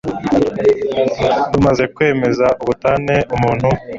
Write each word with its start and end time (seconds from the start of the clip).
rumaze 1.51 1.83
kwemeza 1.95 2.47
ubutane, 2.61 3.15
umuntu 3.35 3.67